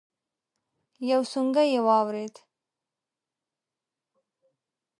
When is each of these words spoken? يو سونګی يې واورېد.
يو 1.11 1.21
سونګی 1.31 1.67
يې 1.73 1.81
واورېد. 1.87 2.35